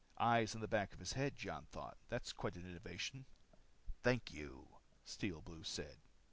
[0.17, 1.95] Eyes in the back of his head, Jon thought.
[2.09, 3.25] That's quite an innovation.
[4.01, 4.67] "Thank you,"
[5.05, 5.97] Steel Blue said.